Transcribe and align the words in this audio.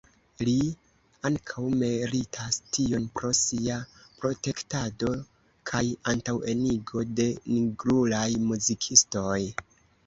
Li 0.47 0.53
ankaŭ 1.29 1.65
meritas 1.81 2.57
tion 2.77 3.05
pro 3.19 3.31
sia 3.41 3.77
protektado 4.23 5.15
kaj 5.73 5.83
antaŭenigo 6.15 7.09
de 7.21 7.31
nigrulaj 7.55 8.29
muzikistoj. 8.51 9.41